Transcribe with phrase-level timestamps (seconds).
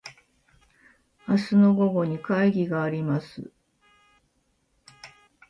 [1.27, 3.51] 明日の午後に会議があります。